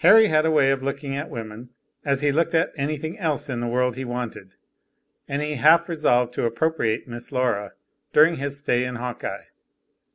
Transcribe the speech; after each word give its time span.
Harry 0.00 0.26
had 0.26 0.44
a 0.44 0.50
way 0.50 0.70
of 0.70 0.82
looking 0.82 1.16
at 1.16 1.30
women 1.30 1.70
as 2.04 2.20
he 2.20 2.30
looked 2.30 2.52
at 2.52 2.70
anything 2.76 3.18
else 3.18 3.48
in 3.48 3.60
the 3.60 3.66
world 3.66 3.96
he 3.96 4.04
wanted, 4.04 4.52
and 5.26 5.40
he 5.40 5.54
half 5.54 5.88
resolved 5.88 6.34
to 6.34 6.44
appropriate 6.44 7.08
Miss 7.08 7.32
Laura, 7.32 7.72
during 8.12 8.36
his 8.36 8.58
stay 8.58 8.84
in 8.84 8.96
Hawkeye. 8.96 9.44